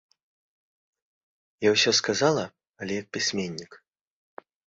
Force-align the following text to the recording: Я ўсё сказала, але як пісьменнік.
Я 1.67 1.75
ўсё 1.75 1.91
сказала, 1.99 2.43
але 2.85 2.93
як 3.01 3.07
пісьменнік. 3.17 3.71